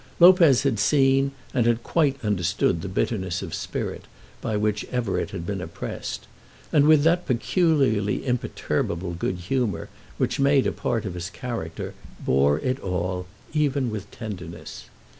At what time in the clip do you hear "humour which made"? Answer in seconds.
9.37-10.65